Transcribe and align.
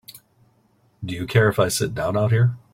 Do 1.05 1.13
you 1.13 1.27
care 1.27 1.47
if 1.47 1.59
I 1.59 1.67
sit 1.67 1.93
down 1.93 2.17
out 2.17 2.31
here? 2.31 2.57